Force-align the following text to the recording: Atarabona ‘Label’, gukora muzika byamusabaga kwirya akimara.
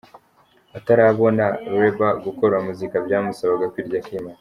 Atarabona 0.77 1.45
‘Label’, 1.79 2.15
gukora 2.25 2.55
muzika 2.65 2.95
byamusabaga 3.05 3.71
kwirya 3.73 3.97
akimara. 4.01 4.29